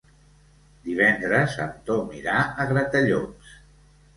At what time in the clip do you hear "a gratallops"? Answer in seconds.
2.41-3.57